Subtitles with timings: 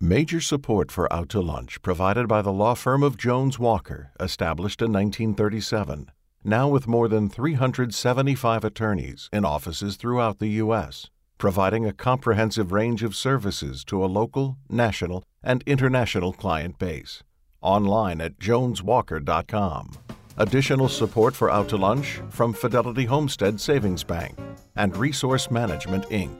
[0.00, 4.82] Major support for Out to Lunch provided by the law firm of Jones Walker, established
[4.82, 6.10] in 1937,
[6.44, 13.02] now with more than 375 attorneys in offices throughout the U.S., providing a comprehensive range
[13.02, 17.22] of services to a local, national, and international client base.
[17.62, 19.92] Online at joneswalker.com.
[20.36, 24.38] Additional support for Out to Lunch from Fidelity Homestead Savings Bank
[24.76, 26.38] and Resource Management, Inc.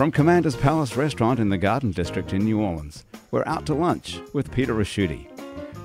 [0.00, 4.18] From Commander's Palace Restaurant in the Garden District in New Orleans, we're out to lunch
[4.32, 5.28] with Peter Ricchiuti.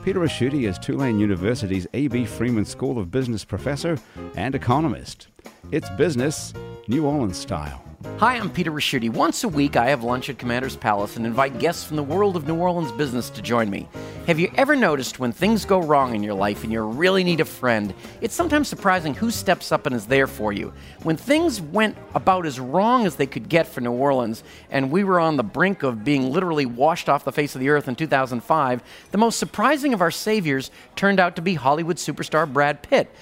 [0.05, 2.23] Peter Ricchiuti is Tulane University's A.B.
[2.25, 3.97] Freeman School of Business professor
[4.37, 5.27] and economist.
[5.73, 6.53] It's business,
[6.87, 7.83] New Orleans style.
[8.19, 9.09] Hi, I'm Peter Ricchiuti.
[9.09, 12.37] Once a week, I have lunch at Commander's Palace and invite guests from the world
[12.37, 13.85] of New Orleans business to join me.
[14.27, 17.41] Have you ever noticed when things go wrong in your life and you really need
[17.41, 20.73] a friend, it's sometimes surprising who steps up and is there for you?
[21.03, 25.03] When things went about as wrong as they could get for New Orleans, and we
[25.03, 27.95] were on the brink of being literally washed off the face of the earth in
[27.95, 33.13] 2005, the most surprising of our saviors turned out to be Hollywood superstar Brad Pitt.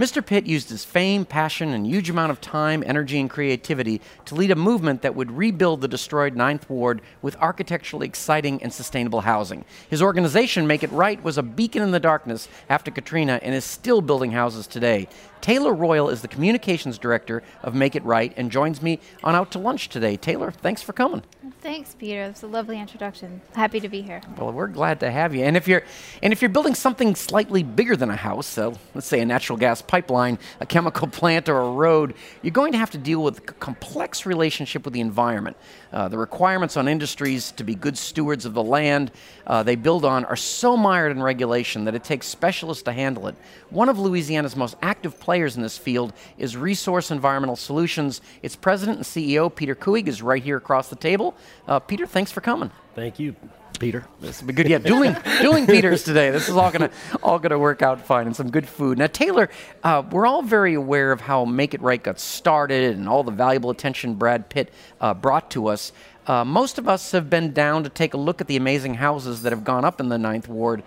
[0.00, 0.24] Mr.
[0.24, 4.50] Pitt used his fame, passion, and huge amount of time, energy, and creativity to lead
[4.50, 9.62] a movement that would rebuild the destroyed Ninth Ward with architecturally exciting and sustainable housing.
[9.90, 13.66] His organization, Make It Right, was a beacon in the darkness after Katrina and is
[13.66, 15.06] still building houses today.
[15.40, 19.50] Taylor Royal is the communications director of Make It Right and joins me on Out
[19.52, 20.16] to Lunch today.
[20.16, 21.22] Taylor, thanks for coming.
[21.62, 22.22] Thanks, Peter.
[22.22, 23.42] It's a lovely introduction.
[23.54, 24.22] Happy to be here.
[24.38, 25.44] Well, we're glad to have you.
[25.44, 25.82] And if you're
[26.22, 29.58] and if you're building something slightly bigger than a house, so let's say a natural
[29.58, 33.38] gas pipeline, a chemical plant, or a road, you're going to have to deal with
[33.38, 35.56] a complex relationship with the environment.
[35.92, 39.10] Uh, the requirements on industries to be good stewards of the land
[39.46, 43.26] uh, they build on are so mired in regulation that it takes specialists to handle
[43.26, 43.34] it.
[43.68, 48.20] One of Louisiana's most active players in this field is Resource Environmental Solutions.
[48.42, 51.36] Its president and CEO, Peter Kuig, is right here across the table.
[51.68, 52.68] Uh, Peter, thanks for coming.
[52.96, 53.36] Thank you.
[53.78, 54.04] Peter.
[54.20, 54.68] This will be good.
[54.68, 56.30] Yeah, dueling, dueling Peters today.
[56.30, 56.90] This is all gonna
[57.22, 58.98] all gonna work out fine and some good food.
[58.98, 59.50] Now, Taylor,
[59.84, 63.30] uh, we're all very aware of how Make It Right got started and all the
[63.30, 65.92] valuable attention Brad Pitt uh, brought to us.
[66.26, 69.42] Uh, most of us have been down to take a look at the amazing houses
[69.42, 70.82] that have gone up in the Ninth Ward.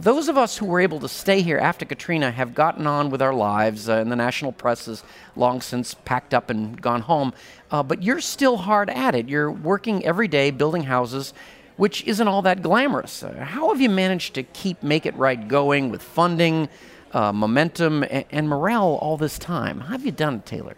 [0.00, 3.20] Those of us who were able to stay here after Katrina have gotten on with
[3.20, 5.02] our lives, uh, and the national press has
[5.34, 7.32] long since packed up and gone home.
[7.70, 9.28] Uh, but you're still hard at it.
[9.28, 11.34] You're working every day building houses
[11.78, 13.22] which isn't all that glamorous.
[13.22, 16.68] Uh, how have you managed to keep Make It Right going with funding,
[17.12, 19.80] uh, momentum, and, and, morale all this time?
[19.80, 20.74] How have you done it, Taylor?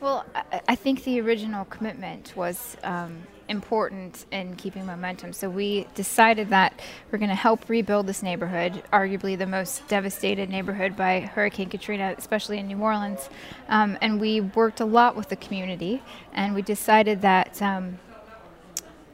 [0.00, 5.32] Well, I, I think the original commitment was um, important in keeping momentum.
[5.32, 10.48] So we decided that we're going to help rebuild this neighborhood, arguably the most devastated
[10.48, 13.28] neighborhood by Hurricane Katrina, especially in New Orleans.
[13.68, 17.60] Um, and we worked a lot with the community, and we decided that.
[17.60, 17.98] Um,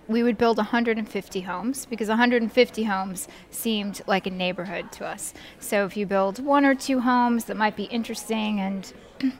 [0.08, 5.32] we would build 150 homes because 150 homes seemed like a neighborhood to us.
[5.60, 8.92] So if you build one or two homes that might be interesting and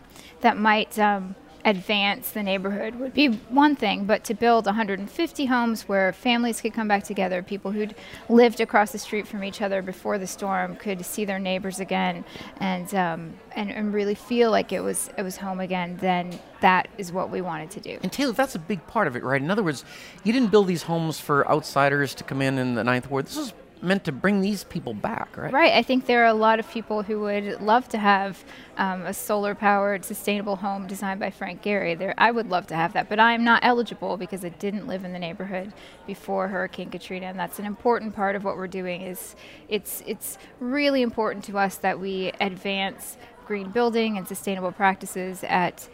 [0.42, 1.34] that might um,
[1.64, 6.72] advance the neighborhood would be one thing, but to build 150 homes where families could
[6.72, 7.94] come back together, people who'd
[8.28, 12.24] lived across the street from each other before the storm could see their neighbors again,
[12.58, 16.88] and um, and, and really feel like it was it was home again, then that
[16.98, 17.98] is what we wanted to do.
[18.02, 19.40] And Taylor, that's a big part of it, right?
[19.40, 19.84] In other words,
[20.24, 23.26] you didn't build these homes for outsiders to come in in the Ninth Ward.
[23.26, 25.52] This is meant to bring these people back, right?
[25.52, 25.72] Right.
[25.72, 28.44] I think there are a lot of people who would love to have
[28.76, 31.98] um, a solar powered, sustainable home designed by Frank Gehry.
[31.98, 35.04] There, I would love to have that, but I'm not eligible because I didn't live
[35.04, 35.72] in the neighborhood
[36.06, 39.02] before Hurricane Katrina, and that's an important part of what we're doing.
[39.02, 39.34] Is
[39.68, 45.88] it's it's really important to us that we advance green building and sustainable practices at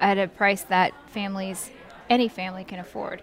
[0.00, 1.70] at a price that families,
[2.10, 3.22] any family, can afford.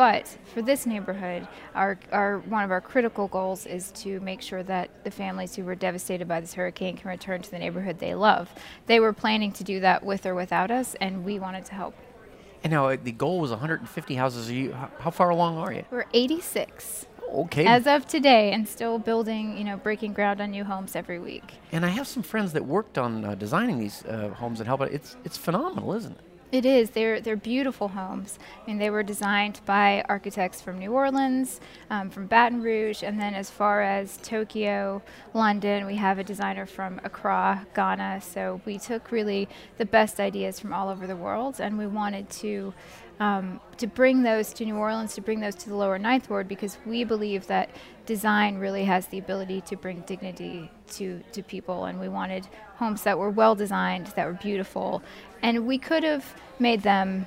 [0.00, 4.62] But for this neighborhood, our, our, one of our critical goals is to make sure
[4.62, 8.14] that the families who were devastated by this hurricane can return to the neighborhood they
[8.14, 8.48] love.
[8.86, 11.94] They were planning to do that with or without us, and we wanted to help.
[12.64, 14.48] And now uh, the goal was 150 houses.
[14.48, 15.84] Are you, how far along are you?
[15.90, 17.04] We're 86.
[17.30, 17.66] Okay.
[17.66, 21.44] As of today, and still building, you know, breaking ground on new homes every week.
[21.72, 24.80] And I have some friends that worked on uh, designing these uh, homes and help.
[24.80, 26.24] It's it's phenomenal, isn't it?
[26.52, 26.90] It is.
[26.90, 28.38] They're they're beautiful homes.
[28.60, 31.60] I mean, they were designed by architects from New Orleans,
[31.90, 35.00] um, from Baton Rouge, and then as far as Tokyo,
[35.32, 38.20] London, we have a designer from Accra, Ghana.
[38.22, 39.48] So we took really
[39.78, 42.74] the best ideas from all over the world, and we wanted to.
[43.20, 46.48] Um, to bring those to New Orleans, to bring those to the lower ninth ward,
[46.48, 47.68] because we believe that
[48.06, 52.46] design really has the ability to bring dignity to to people, and we wanted
[52.76, 55.02] homes that were well designed, that were beautiful,
[55.42, 56.24] and we could have
[56.58, 57.26] made them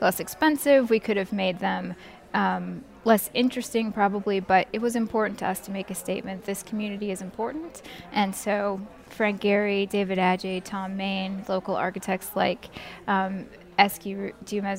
[0.00, 0.90] less expensive.
[0.90, 1.94] We could have made them
[2.32, 6.44] um, less interesting, probably, but it was important to us to make a statement.
[6.44, 7.82] This community is important,
[8.12, 8.80] and so
[9.10, 12.68] Frank Gehry, David Adjaye, Thom Mayne, local architects like
[13.06, 13.46] um,
[13.78, 14.32] Eskew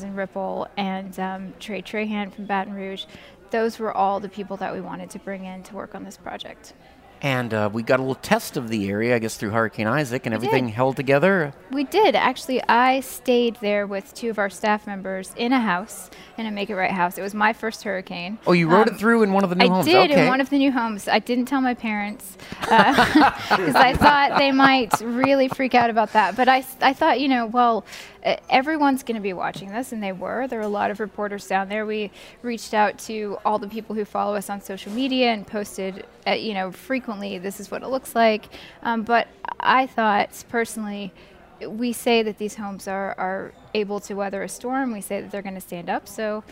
[0.04, 3.06] and Ripple, and um, Trey Trahan from Baton Rouge.
[3.52, 6.18] Those were all the people that we wanted to bring in to work on this
[6.18, 6.74] project.
[7.22, 10.26] And uh, we got a little test of the area, I guess, through Hurricane Isaac,
[10.28, 10.76] and We everything did.
[10.76, 11.54] held together.
[11.72, 12.14] We did.
[12.16, 16.52] Actually, I stayed there with two of our staff members in a house, in a
[16.52, 17.18] Make It Right house.
[17.18, 18.38] It was my first hurricane.
[18.46, 19.88] Oh, you rode Um, it through in one of the new I homes.
[19.88, 20.24] I did okay.
[20.24, 21.08] in one of the new homes.
[21.08, 26.36] I didn't tell my parents because I thought they might really freak out about that.
[26.36, 27.86] But I, I thought, you know, well,
[28.26, 30.48] uh, everyone's going to be watching this, and they were.
[30.48, 31.86] There were a lot of reporters down there.
[31.86, 36.06] We reached out to all the people who follow us on social media and posted,
[36.28, 37.05] uh, you know, frequently.
[37.40, 38.46] This is what it looks like.
[38.84, 39.28] Um, but
[39.60, 41.14] I thought personally
[41.68, 44.92] we say that these homes are, are able to weather a storm.
[44.92, 46.08] We say that they're going to stand up.
[46.08, 46.44] So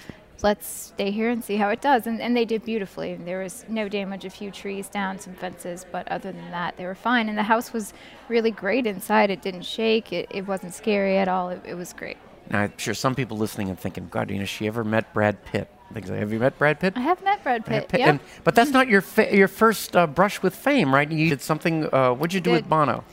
[0.42, 2.08] let's stay here and see how it does.
[2.08, 3.16] And, and they did beautifully.
[3.16, 6.86] There was no damage, a few trees down, some fences, but other than that, they
[6.86, 7.30] were fine.
[7.30, 7.94] And the house was
[8.30, 9.30] really great inside.
[9.30, 11.50] It didn't shake, it, it wasn't scary at all.
[11.50, 12.18] It, it was great.
[12.50, 15.44] Now, I'm sure some people listening and thinking, God, you know, she ever met Brad
[15.46, 15.70] Pitt?
[15.94, 16.94] Things like, have you met Brad Pitt?
[16.96, 17.88] I have met Brad Pitt.
[17.88, 18.00] Pitt.
[18.00, 18.10] yep.
[18.10, 21.10] And, but that's not your fa- your first uh, brush with fame, right?
[21.10, 21.94] You did something.
[21.94, 23.04] Uh, what'd you do with Bono?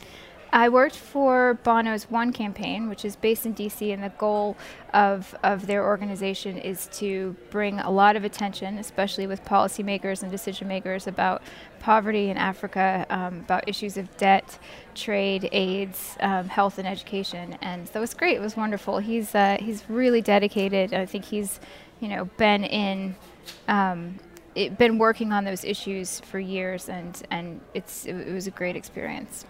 [0.53, 4.57] I worked for Bono's One campaign, which is based in DC, and the goal
[4.93, 10.31] of, of their organization is to bring a lot of attention, especially with policymakers and
[10.31, 11.41] decision makers, about
[11.79, 14.59] poverty in Africa, um, about issues of debt,
[14.93, 17.57] trade, AIDS, um, health, and education.
[17.61, 18.35] And so it was great.
[18.35, 18.97] It was wonderful.
[18.97, 20.93] He's uh, he's really dedicated.
[20.93, 21.61] I think he's,
[22.01, 23.15] you know, been in.
[23.69, 24.19] Um,
[24.53, 28.51] it, been working on those issues for years, and, and it's it, it was a
[28.51, 29.45] great experience.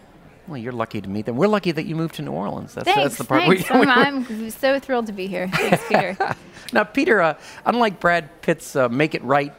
[0.47, 1.37] Well, you're lucky to meet them.
[1.37, 2.73] We're lucky that you moved to New Orleans.
[2.75, 3.01] That's, Thanks.
[3.01, 3.43] that's the part.
[3.43, 3.69] thanks.
[3.69, 5.47] we- we- I'm, I'm so thrilled to be here.
[5.47, 6.17] Thanks, Peter.
[6.73, 9.53] Now, Peter, uh, unlike Brad Pitt's uh, Make It Right,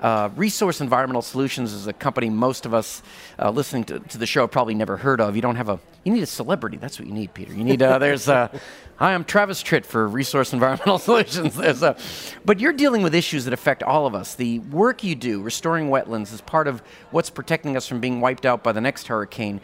[0.00, 3.02] uh, Resource Environmental Solutions is a company most of us
[3.38, 5.36] uh, listening to, to the show have probably never heard of.
[5.36, 6.76] You don't have a, you need a celebrity.
[6.76, 7.52] That's what you need, Peter.
[7.52, 8.48] You need, uh, there's, uh,
[8.96, 11.56] hi, I'm Travis Tritt for Resource Environmental Solutions.
[11.56, 11.96] There's a,
[12.44, 14.34] but you're dealing with issues that affect all of us.
[14.34, 18.44] The work you do, restoring wetlands, is part of what's protecting us from being wiped
[18.44, 19.60] out by the next hurricane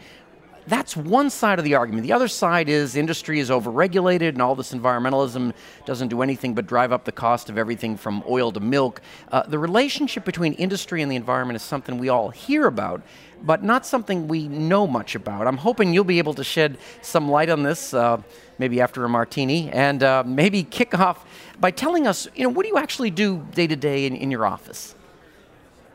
[0.67, 2.03] that's one side of the argument.
[2.03, 5.53] The other side is industry is overregulated and all this environmentalism
[5.85, 9.01] doesn't do anything but drive up the cost of everything from oil to milk.
[9.31, 13.01] Uh, the relationship between industry and the environment is something we all hear about,
[13.43, 15.47] but not something we know much about.
[15.47, 18.21] I'm hoping you'll be able to shed some light on this, uh,
[18.57, 21.25] maybe after a martini, and uh, maybe kick off
[21.59, 24.31] by telling us, you know, what do you actually do day to day in in
[24.31, 24.95] your office?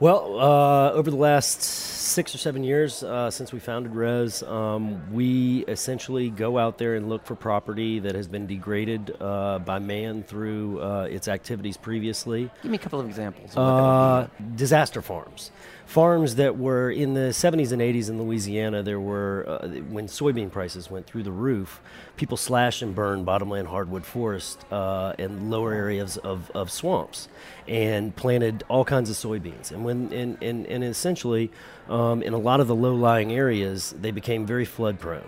[0.01, 5.13] Well, uh, over the last six or seven years uh, since we founded Res, um,
[5.13, 9.81] we essentially go out there and look for property that has been degraded uh, by
[9.81, 12.49] man through uh, its activities previously.
[12.63, 13.57] Give me a couple of examples.
[13.57, 14.53] Of what that would be.
[14.53, 15.51] Uh, disaster farms.
[15.89, 20.53] Farms that were in the 70s and 80s in Louisiana, there were, uh, when soybean
[20.53, 21.81] prices went through the roof,
[22.19, 27.31] people slashed and burned bottomland hardwood forest uh, and lower areas of, of swamps
[27.67, 29.71] and planted all kinds of soybeans.
[29.71, 31.51] And, when, and, and, and essentially,
[31.89, 35.25] um, in a lot of the low lying areas, they became very flood prone.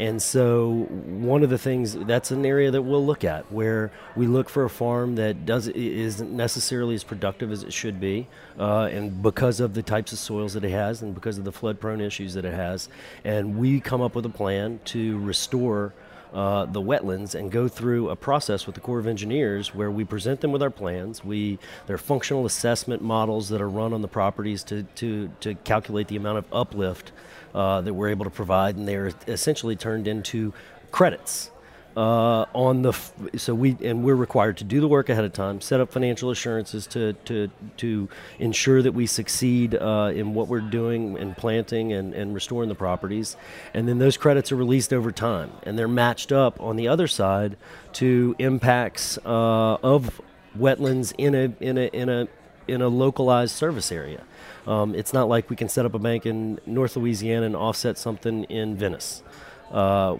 [0.00, 4.26] And so, one of the things that's an area that we'll look at where we
[4.26, 8.26] look for a farm that does isn't necessarily as productive as it should be,
[8.58, 11.52] uh, and because of the types of soils that it has, and because of the
[11.52, 12.88] flood-prone issues that it has,
[13.24, 15.92] and we come up with a plan to restore.
[16.32, 20.04] Uh, the wetlands and go through a process with the Corps of Engineers where we
[20.04, 21.24] present them with our plans.
[21.24, 25.56] We there are functional assessment models that are run on the properties to to to
[25.56, 27.10] calculate the amount of uplift
[27.52, 30.52] uh, that we're able to provide, and they're essentially turned into
[30.92, 31.50] credits
[31.96, 32.90] uh, on the.
[32.90, 35.92] F- so we and we're required to do the work ahead of time, set up
[35.92, 41.36] financial assurances to to to ensure that we succeed uh, in what we're doing and
[41.36, 43.36] planting and, and restoring the properties,
[43.74, 47.06] and then those credits are released over time, and they're matched up on the other
[47.06, 47.56] side
[47.94, 50.20] to impacts uh, of
[50.58, 52.28] wetlands in a in a in a
[52.68, 54.22] in a localized service area.
[54.66, 57.98] Um, it's not like we can set up a bank in North Louisiana and offset
[57.98, 59.22] something in Venice.
[59.70, 60.16] Uh,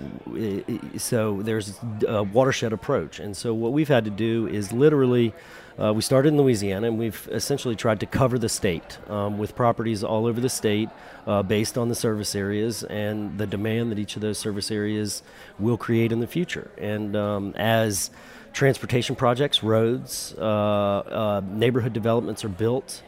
[0.97, 5.35] so there's a watershed approach, and so what we've had to do is literally.
[5.79, 9.57] Uh, we started in Louisiana, and we've essentially tried to cover the state um, with
[9.57, 10.91] properties all over the state
[11.27, 15.23] uh, based on the service areas and the demand that each of those service areas
[15.59, 16.71] will create in the future.
[16.77, 18.11] And um, as
[18.53, 23.03] transportation projects, roads, uh, uh, neighborhood developments are built,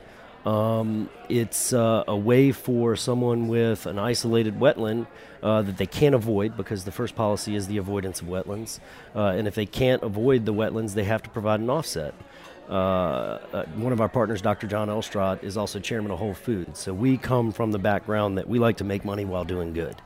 [0.44, 5.06] Um, it's uh, a way for someone with an isolated wetland
[5.42, 8.80] uh, that they can't avoid because the first policy is the avoidance of wetlands.
[9.14, 12.14] Uh, and if they can't avoid the wetlands, they have to provide an offset.
[12.68, 14.66] Uh, uh, one of our partners, Dr.
[14.66, 16.80] John Elstrott, is also chairman of Whole Foods.
[16.80, 19.96] So we come from the background that we like to make money while doing good.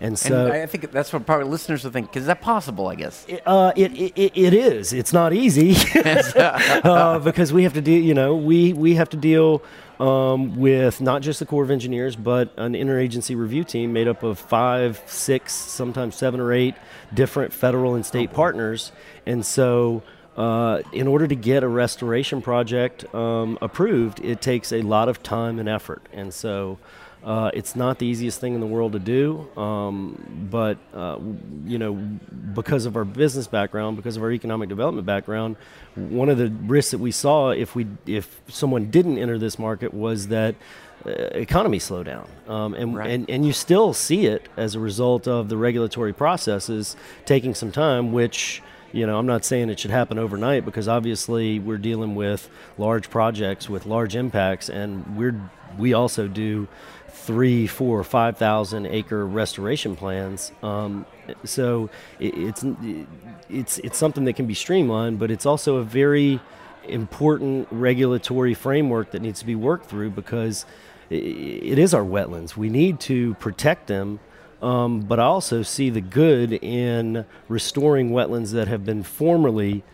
[0.00, 2.16] And so and I think that's what probably listeners will think.
[2.16, 2.88] Is that possible?
[2.88, 3.24] I guess.
[3.28, 4.92] It, uh, it, it, it is.
[4.92, 5.74] It's not easy
[6.04, 8.02] uh, because we have to deal.
[8.02, 9.62] You know, we we have to deal
[10.00, 14.22] um, with not just the Corps of Engineers, but an interagency review team made up
[14.22, 16.74] of five, six, sometimes seven or eight
[17.14, 18.92] different federal and state oh, partners.
[19.24, 20.02] And so,
[20.36, 25.22] uh, in order to get a restoration project um, approved, it takes a lot of
[25.22, 26.02] time and effort.
[26.12, 26.78] And so,
[27.26, 31.18] uh, it's not the easiest thing in the world to do, um, but uh,
[31.66, 31.92] you know,
[32.54, 35.56] because of our business background, because of our economic development background,
[35.96, 39.92] one of the risks that we saw if we if someone didn't enter this market
[39.92, 40.54] was that
[41.04, 43.10] uh, economy slow down, um, and, right.
[43.10, 47.72] and and you still see it as a result of the regulatory processes taking some
[47.72, 52.14] time, which you know, I'm not saying it should happen overnight because obviously we're dealing
[52.14, 55.34] with large projects with large impacts, and we're
[55.76, 56.68] we also do
[57.16, 60.52] three, four, five thousand acre restoration plans.
[60.62, 61.06] Um,
[61.44, 62.64] so it, it's
[63.48, 66.40] it's it's something that can be streamlined, but it's also a very
[66.86, 70.66] important regulatory framework that needs to be worked through because
[71.10, 72.56] it is our wetlands.
[72.56, 74.20] We need to protect them.
[74.62, 79.84] Um, but I also see the good in restoring wetlands that have been formerly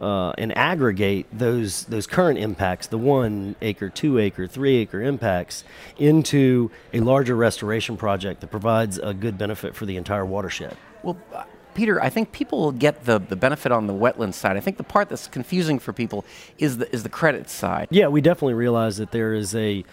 [0.00, 5.64] uh, and aggregate those those current impacts, the one acre, two acre, three acre impacts,
[5.98, 10.76] into a larger restoration project that provides a good benefit for the entire watershed.
[11.02, 11.16] Well.
[11.32, 14.56] Uh, Peter, I think people will get the, the benefit on the wetland side.
[14.56, 16.24] I think the part that's confusing for people
[16.56, 17.88] is the is the credit side.
[17.90, 19.84] Yeah, we definitely realize that there is a.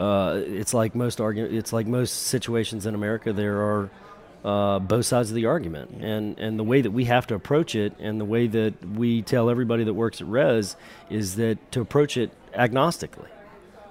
[0.00, 3.32] Uh, it's like most argu- It's like most situations in America.
[3.32, 3.88] There are
[4.44, 5.90] uh, both sides of the argument.
[6.00, 9.22] And, and the way that we have to approach it, and the way that we
[9.22, 10.76] tell everybody that works at Res,
[11.10, 13.28] is that to approach it agnostically.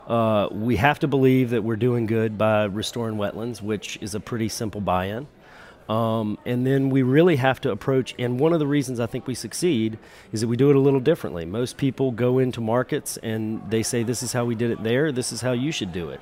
[0.07, 4.19] Uh, we have to believe that we're doing good by restoring wetlands, which is a
[4.19, 5.27] pretty simple buy in.
[5.89, 9.25] Um, and then we really have to approach, and one of the reasons I think
[9.25, 9.97] we succeed
[10.33, 11.45] is that we do it a little differently.
[11.45, 15.11] Most people go into markets and they say, This is how we did it there,
[15.13, 16.19] this is how you should do it.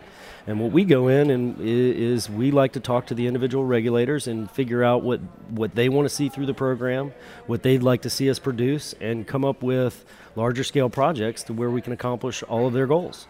[0.47, 4.27] And what we go in and is we like to talk to the individual regulators
[4.27, 5.19] and figure out what,
[5.49, 7.13] what they want to see through the program,
[7.47, 10.05] what they'd like to see us produce, and come up with
[10.35, 13.25] larger scale projects to where we can accomplish all of their goals.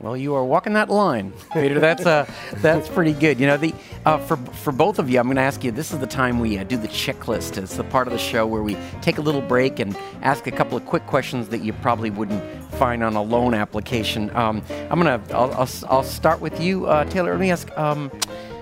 [0.00, 1.80] Well, you are walking that line, Peter.
[1.80, 3.40] That's uh, that's pretty good.
[3.40, 3.74] You know, the
[4.06, 5.72] uh, for for both of you, I'm going to ask you.
[5.72, 7.60] This is the time we uh, do the checklist.
[7.60, 10.52] It's the part of the show where we take a little break and ask a
[10.52, 14.30] couple of quick questions that you probably wouldn't find on a loan application.
[14.36, 15.20] Um, I'm gonna.
[15.30, 17.32] I'll, I'll, I'll start with you, uh, Taylor.
[17.32, 17.68] Let me ask.
[17.76, 18.10] Um,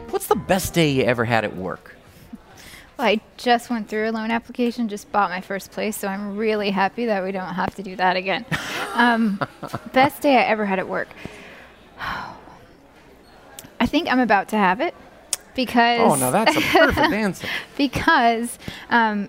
[0.08, 1.94] what's the best day you ever had at work?
[2.96, 6.36] Well, I just went through a loan application, just bought my first place, so I'm
[6.36, 8.44] really happy that we don't have to do that again.
[8.96, 9.38] Um,
[9.92, 11.08] best day I ever had at work.
[11.98, 14.94] I think I'm about to have it
[15.54, 16.00] because.
[16.00, 17.46] Oh, no, that's a perfect answer.
[17.76, 19.28] because um,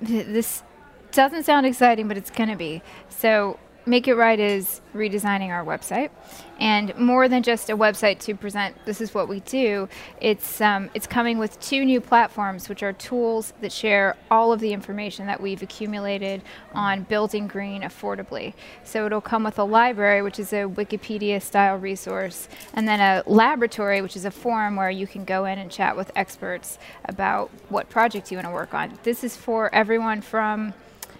[0.00, 0.64] this
[1.12, 2.82] doesn't sound exciting, but it's going to be.
[3.10, 6.10] So Make It Right is redesigning our website,
[6.58, 8.74] and more than just a website to present.
[8.84, 9.88] This is what we do.
[10.20, 14.58] It's um, it's coming with two new platforms, which are tools that share all of
[14.58, 16.42] the information that we've accumulated
[16.74, 18.54] on building green affordably.
[18.82, 24.02] So it'll come with a library, which is a Wikipedia-style resource, and then a laboratory,
[24.02, 27.88] which is a forum where you can go in and chat with experts about what
[27.88, 28.98] project you want to work on.
[29.04, 30.74] This is for everyone from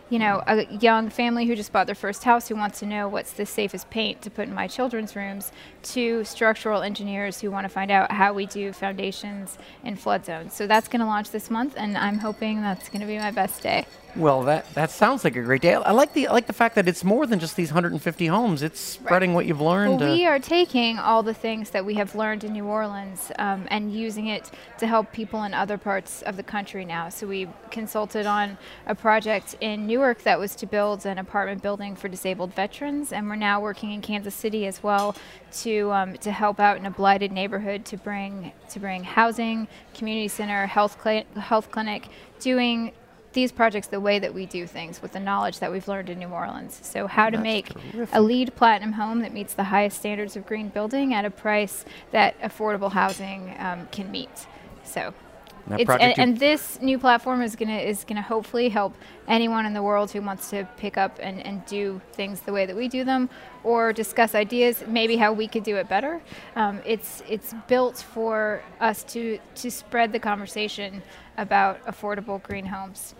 [0.09, 3.09] you know, a young family who just bought their first house who wants to know
[3.09, 5.51] what's the safest paint to put in my children's rooms,
[5.83, 10.55] to structural engineers who want to find out how we do foundations in flood zones.
[10.55, 13.33] So that's going to launch this month, and I'm hoping that's going to be my
[13.33, 13.87] best day.
[14.17, 15.75] Well, that that sounds like a great day.
[15.75, 18.63] I like the I like the fact that it's more than just these 150 homes.
[18.63, 19.37] It's spreading right.
[19.37, 20.01] what you've learned.
[20.01, 23.67] Well, we are taking all the things that we have learned in New Orleans um,
[23.71, 27.11] and using it to help people in other parts of the country now.
[27.11, 28.57] So we consulted on
[28.87, 33.29] a project in Newark that was to build an apartment building for disabled veterans, and
[33.29, 35.15] we're now working in Kansas City as well
[35.53, 40.29] to um, to help out in a blighted neighborhood to bring to bring housing, community
[40.29, 42.09] center, health cl- health clinic,
[42.41, 42.93] doing
[43.37, 46.19] these projects the way that we do things with the knowledge that we've learned in
[46.19, 46.81] New Orleans.
[46.83, 48.15] So, how to make terrific.
[48.15, 51.85] a LEED platinum home that meets the highest standards of green building at a price
[52.11, 54.47] that affordable housing um, can meet.
[54.83, 55.13] So,
[55.69, 58.95] and, and this new platform is gonna is gonna hopefully help
[59.29, 62.67] anyone in the world who wants to pick up and, and do things the way
[62.67, 63.29] that we do them,
[63.65, 66.23] or discuss ideas, maybe how we could do it better.
[66.55, 71.03] Um, it's it's built for us to to spread the conversation
[71.37, 73.15] about affordable green homes.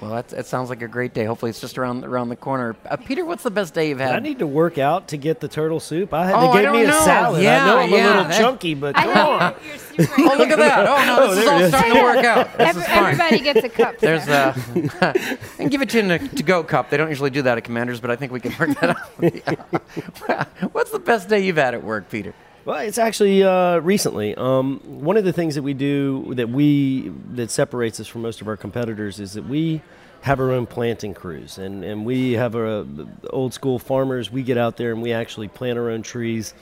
[0.00, 1.24] Well, that, that sounds like a great day.
[1.24, 2.76] Hopefully, it's just around around the corner.
[2.88, 4.14] Uh, Peter, what's the best day you've had?
[4.14, 6.12] I need to work out to get the turtle soup.
[6.14, 7.00] I had Oh, I they gave me a know.
[7.04, 7.42] salad.
[7.42, 9.54] Yeah, I know I'm yeah, a little that- chunky, but come on.
[9.64, 10.86] your, your soup right oh, look at that!
[10.86, 11.68] Oh no, Oh, this is all it is.
[11.70, 12.58] starting to work out.
[12.58, 13.04] This Every- is fine.
[13.04, 13.98] everybody gets a cup.
[13.98, 14.54] There's there.
[15.00, 15.12] uh,
[15.58, 16.90] and give it to you in a to-go cup.
[16.90, 20.48] They don't usually do that at Commanders, but I think we can work that out.
[20.72, 22.34] What's the best day you've had at work, Peter?
[22.68, 24.34] Well, it's actually uh, recently.
[24.34, 28.42] Um, one of the things that we do that we that separates us from most
[28.42, 29.80] of our competitors is that we
[30.20, 32.86] have our own planting crews, and and we have a
[33.30, 34.30] old school farmers.
[34.30, 36.52] We get out there and we actually plant our own trees.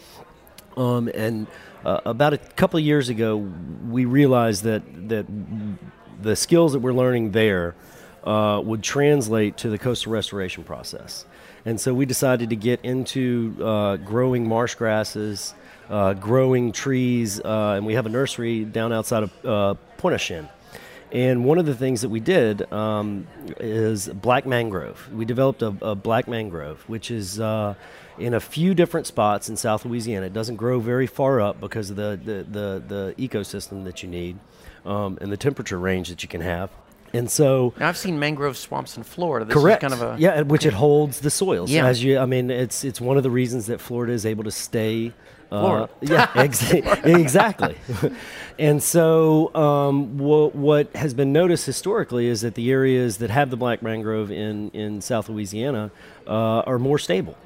[0.77, 1.49] Um, and
[1.85, 5.27] uh, about a couple of years ago, we realized that that
[6.23, 7.75] the skills that we're learning there
[8.23, 11.27] uh, would translate to the coastal restoration process.
[11.65, 15.53] And so we decided to get into uh, growing marsh grasses,
[15.89, 20.49] uh, growing trees, uh, and we have a nursery down outside of uh, Pointe-à-Chien.
[21.13, 23.29] And one of the things that we did um,
[23.61, 25.09] is black mangrove.
[25.13, 27.75] We developed a, a black mangrove, which is uh,
[28.19, 30.27] in a few different spots in South Louisiana.
[30.27, 34.09] It doesn't grow very far up because of the, the, the, the ecosystem that you
[34.09, 34.39] need
[34.85, 36.71] um, and the temperature range that you can have.
[37.17, 39.45] And so, Now I've seen mangrove swamps in Florida.
[39.47, 41.71] This correct, is kind of a yeah, which it holds the soils.
[41.71, 41.87] Yeah.
[41.87, 44.51] As you, I mean, it's it's one of the reasons that Florida is able to
[44.51, 45.13] stay.
[45.51, 45.89] Uh, Florida.
[46.01, 47.77] yeah, exa- exactly.
[48.59, 53.51] and so, um, wha- what has been noticed historically is that the areas that have
[53.51, 55.91] the black mangrove in in South Louisiana
[56.27, 57.37] uh, are more stable.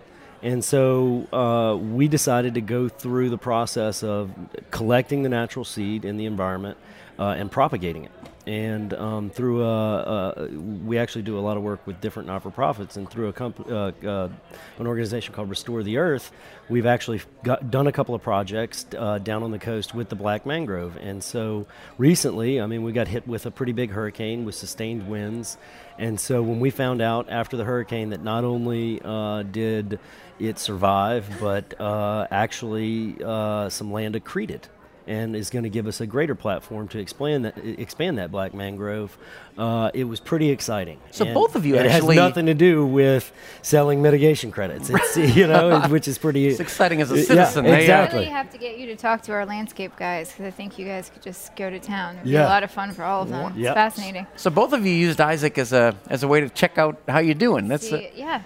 [0.43, 4.31] And so uh, we decided to go through the process of
[4.71, 6.79] collecting the natural seed in the environment
[7.19, 8.11] uh, and propagating it.
[8.51, 10.49] And um, through a, uh,
[10.85, 13.93] we actually do a lot of work with different not-for-profits, and through a comp- uh,
[14.05, 14.29] uh,
[14.77, 16.33] an organization called Restore the Earth,
[16.69, 20.17] we've actually got, done a couple of projects uh, down on the coast with the
[20.17, 20.97] black mangrove.
[20.97, 25.09] And so recently, I mean, we got hit with a pretty big hurricane with sustained
[25.09, 25.57] winds,
[25.97, 30.01] and so when we found out after the hurricane that not only uh, did
[30.41, 34.63] it survive, but uh, actually uh, some land accreted
[35.11, 38.55] and is going to give us a greater platform to expand that expand that black
[38.55, 39.19] mangrove.
[39.61, 40.99] Uh, it was pretty exciting.
[41.11, 44.89] So And both of you it actually- has nothing to do with selling mitigation credits.
[44.89, 46.47] It's you know which is pretty.
[46.49, 47.65] It's exciting as a Yeah, citizen.
[47.65, 50.47] They, uh, I really have to get you to talk to our landscape guys because
[50.47, 52.15] I think you guys could just go to town.
[52.15, 52.47] It'd be Yeah.
[52.47, 53.53] a lot of fun for all of them.
[53.57, 53.71] Yep.
[53.71, 54.27] It's fascinating.
[54.37, 57.19] So both of you used Isaac as a as a way to check out how
[57.19, 57.69] you're doing.
[57.69, 58.41] That's See, yeah.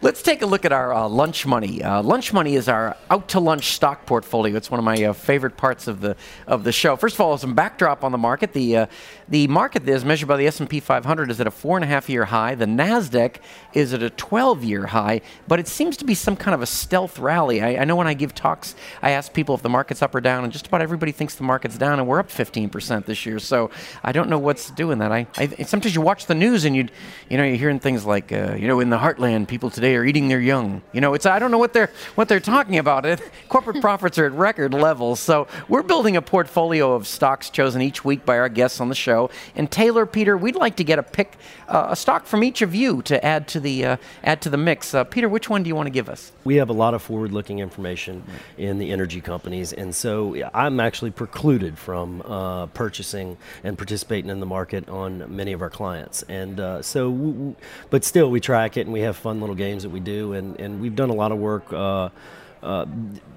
[0.00, 1.82] Let's take a look at our uh, lunch money.
[1.82, 4.56] Uh, lunch money is our out to lunch stock portfolio.
[4.56, 6.96] It's one of my uh, favorite parts of the of the show.
[6.96, 8.52] First of all, some backdrop on the market.
[8.52, 8.86] The uh,
[9.28, 11.84] the market is measured by the S and P 500 is at a four and
[11.84, 12.54] a half year high.
[12.54, 13.36] The Nasdaq
[13.72, 15.20] is at a 12 year high.
[15.48, 17.62] But it seems to be some kind of a stealth rally.
[17.62, 20.20] I, I know when I give talks, I ask people if the market's up or
[20.20, 23.26] down, and just about everybody thinks the market's down, and we're up 15 percent this
[23.26, 23.38] year.
[23.38, 23.70] So
[24.02, 25.12] I don't know what's doing that.
[25.12, 26.88] I, I sometimes you watch the news and you
[27.28, 30.04] you know you're hearing things like uh, you know in the heartland people today are
[30.04, 30.82] eating their young.
[30.92, 33.06] You know it's I don't know what they're what they're talking about.
[33.06, 35.20] It corporate profits are at record levels.
[35.20, 38.94] So we're building a portfolio of stocks chosen each week by our guests on the
[38.94, 39.30] show.
[39.54, 41.36] And Taylor, Peter, we'd like to get a pick
[41.68, 44.56] uh, a stock from each of you to add to the uh, add to the
[44.56, 44.94] mix.
[44.94, 46.32] Uh, Peter, which one do you want to give us?
[46.44, 48.24] We have a lot of forward-looking information
[48.56, 54.40] in the energy companies, and so I'm actually precluded from uh, purchasing and participating in
[54.40, 56.22] the market on many of our clients.
[56.28, 57.54] And uh, so,
[57.90, 60.58] but still, we track it, and we have fun little games that we do, and,
[60.58, 61.72] and we've done a lot of work.
[62.66, 62.86] Uh,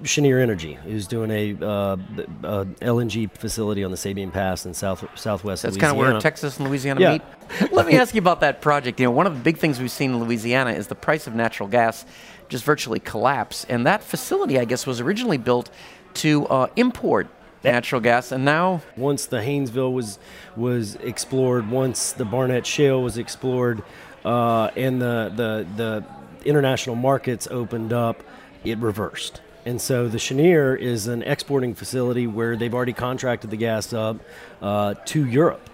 [0.02, 4.74] uh, Energy, who's doing a, uh, b- uh, LNG facility on the Sabine Pass in
[4.74, 7.12] south southwest That's kind of where Texas and Louisiana Yeah.
[7.12, 7.22] meet.
[7.72, 8.98] Let me ask you about that project.
[8.98, 11.34] You know, one of the big things we've seen in Louisiana is the price of
[11.34, 12.04] natural gas
[12.48, 13.64] just virtually collapse.
[13.68, 15.70] And that facility, I guess, was originally built
[16.14, 17.28] to uh, import
[17.62, 20.18] natural gas, and now once the Haynesville was
[20.56, 23.82] was explored, once the Barnett Shale was explored,
[24.24, 26.04] uh, and the, the the
[26.48, 28.22] international markets opened up,
[28.64, 29.40] it reversed.
[29.64, 34.16] And so the Cheniere is an exporting facility where they've already contracted the gas up
[34.60, 35.69] uh, to Europe,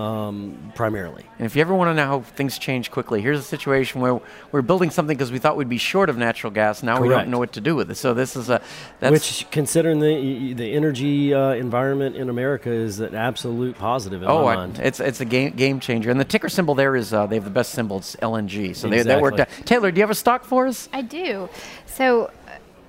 [0.00, 1.24] um, primarily.
[1.38, 4.20] And if you ever want to know how things change quickly, here's a situation where
[4.50, 6.82] we're building something because we thought we'd be short of natural gas.
[6.82, 7.96] Now we don't know what to do with it.
[7.96, 8.62] So this is a
[9.00, 14.28] that's Which, considering the the energy uh, environment in America, is an absolute positive in
[14.28, 14.78] oh, my I- mind.
[14.78, 16.10] it's it's a game game changer.
[16.10, 17.98] And the ticker symbol there is uh, they have the best symbol.
[17.98, 18.74] It's LNG.
[18.74, 19.48] So they, that worked out.
[19.64, 20.88] Taylor, do you have a stock for us?
[20.92, 21.48] I do.
[21.86, 22.30] So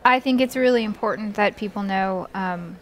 [0.03, 2.77] I think it's really important that people know um,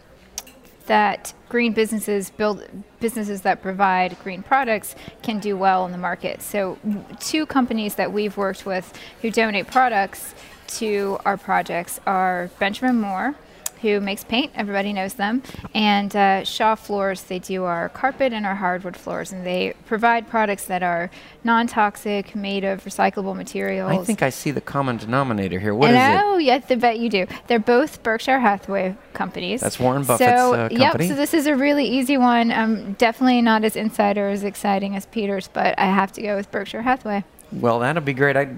[0.90, 2.66] that green businesses build
[2.98, 6.42] businesses that provide green products can do well in the market.
[6.42, 6.80] So,
[7.20, 10.34] two companies that we've worked with who donate products
[10.78, 13.36] to our projects are Benjamin Moore
[13.82, 14.52] who makes paint.
[14.54, 15.42] Everybody knows them.
[15.74, 20.28] And uh, Shaw Floors, they do our carpet and our hardwood floors, and they provide
[20.28, 21.10] products that are
[21.44, 23.90] non-toxic, made of recyclable materials.
[23.92, 25.74] I think I see the common denominator here.
[25.74, 27.26] What and is oh, yes, I bet you do.
[27.46, 29.60] They're both Berkshire Hathaway companies.
[29.60, 32.50] That's Warren Buffett's so, uh, Yep, so this is a really easy one.
[32.52, 36.50] Um, definitely not as insider as exciting as Peter's, but I have to go with
[36.50, 37.24] Berkshire Hathaway.
[37.52, 38.36] Well, that'll be great.
[38.36, 38.56] I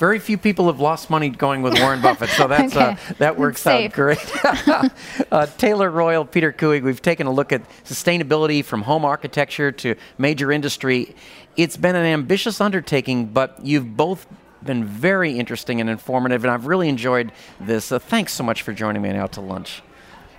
[0.00, 3.66] very few people have lost money going with Warren Buffett, so that's uh, that works
[3.66, 4.18] out great.
[5.30, 9.94] uh, Taylor Royal, Peter Kuig, we've taken a look at sustainability from home architecture to
[10.16, 11.14] major industry.
[11.58, 14.26] It's been an ambitious undertaking, but you've both
[14.62, 17.92] been very interesting and informative, and I've really enjoyed this.
[17.92, 19.82] Uh, thanks so much for joining me Out to Lunch.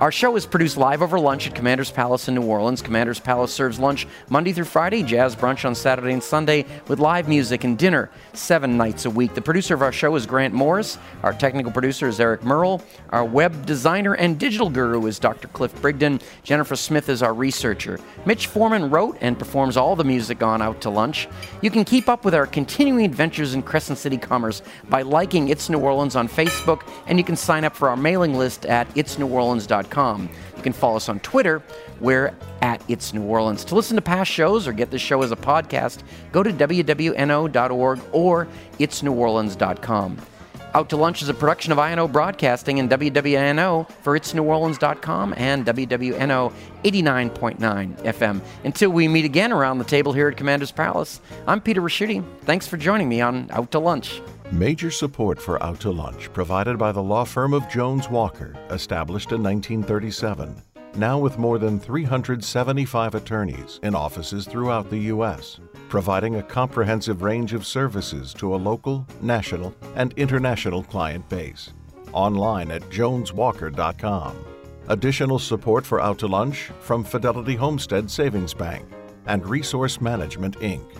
[0.00, 2.82] Our show is produced live over lunch at Commander's Palace in New Orleans.
[2.82, 7.28] Commander's Palace serves lunch Monday through Friday, jazz brunch on Saturday and Sunday, with live
[7.28, 9.34] music and dinner seven nights a week.
[9.34, 10.98] The producer of our show is Grant Morris.
[11.22, 12.82] Our technical producer is Eric Merle.
[13.10, 15.48] Our web designer and digital guru is Dr.
[15.48, 16.20] Cliff Brigden.
[16.42, 18.00] Jennifer Smith is our researcher.
[18.26, 21.28] Mitch Foreman wrote and performs all the music on Out to Lunch.
[21.62, 25.68] You can keep up with our continuing adventures in Crescent City commerce by liking It's
[25.68, 30.30] New Orleans on Facebook, and you can sign up for our mailing list at itsneworleans.com.
[30.56, 31.62] You can follow us on Twitter.
[32.00, 33.64] We're at It's New Orleans.
[33.66, 38.00] To listen to past shows or get this show as a podcast, go to wwno.org
[38.12, 40.18] or itsneworleans.com.
[40.72, 46.52] Out to Lunch is a production of INO Broadcasting and WWNO for itsneworleans.com and WWNO
[46.84, 47.58] 89.9
[48.04, 48.40] FM.
[48.62, 52.24] Until we meet again around the table here at Commander's Palace, I'm Peter Ricchiuti.
[52.42, 54.22] Thanks for joining me on Out to Lunch.
[54.52, 59.30] Major support for Out to Lunch provided by the law firm of Jones Walker, established
[59.30, 60.60] in 1937.
[60.96, 67.52] Now with more than 375 attorneys in offices throughout the U.S., providing a comprehensive range
[67.52, 71.72] of services to a local, national, and international client base.
[72.12, 74.44] Online at joneswalker.com.
[74.88, 78.84] Additional support for Out to Lunch from Fidelity Homestead Savings Bank
[79.26, 80.90] and Resource Management, Inc.